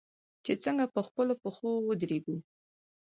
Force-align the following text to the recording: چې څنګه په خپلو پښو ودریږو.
چې 0.45 0.53
څنګه 0.63 0.85
په 0.93 1.01
خپلو 1.07 1.33
پښو 1.41 1.69
ودریږو. 1.87 2.37